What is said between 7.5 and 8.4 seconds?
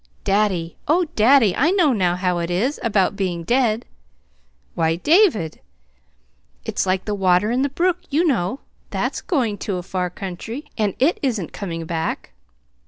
in the brook, you